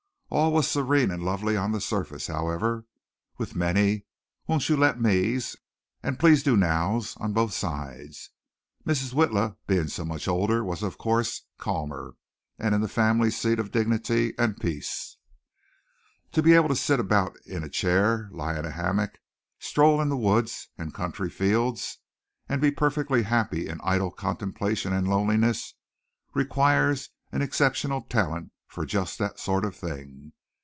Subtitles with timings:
[0.33, 2.85] All was serene and lovely on the surface, however,
[3.37, 4.05] with many
[4.47, 5.57] won't you let me's
[6.01, 8.29] and please do now's on both sides.
[8.85, 9.13] Mrs.
[9.13, 12.15] Witla, being so much older, was, of course, calmer
[12.57, 15.17] and in the family seat of dignity and peace.
[16.31, 19.19] To be able to sit about in a chair, lie in a hammock,
[19.59, 21.97] stroll in the woods and country fields
[22.47, 25.73] and be perfectly happy in idle contemplation and loneliness,
[26.33, 30.31] requires an exceptional talent for just that sort of thing.